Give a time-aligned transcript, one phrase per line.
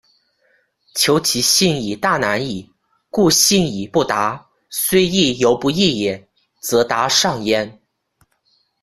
[0.95, 2.67] 求其信已大难矣，
[3.11, 6.27] 顾信矣不达，虽译犹不译也，
[6.59, 7.79] 则达尚焉。